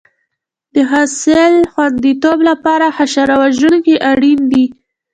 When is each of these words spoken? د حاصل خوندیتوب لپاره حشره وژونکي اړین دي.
د 0.73 0.75
حاصل 0.91 1.53
خوندیتوب 1.71 2.37
لپاره 2.49 2.85
حشره 2.97 3.35
وژونکي 3.43 3.95
اړین 4.11 4.39
دي. 4.51 4.65